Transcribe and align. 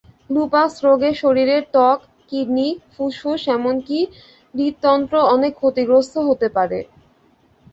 Lupus 0.33 0.71
রোগে 0.85 1.11
শরীরের 1.21 1.63
ত্বক, 1.73 1.97
কিডনি, 2.29 2.67
ফুসফুস 2.93 3.41
এমনকি 3.49 3.99
হূত্যন্ত্রও 4.53 5.29
অনেক 5.35 5.51
ক্ষতিগ্রস্ত 5.59 6.15
হতে 6.27 6.47
পারে। 6.57 6.79